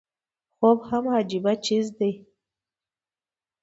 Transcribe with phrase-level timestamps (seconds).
[0.57, 2.11] خوب هم عجيبه څيز دی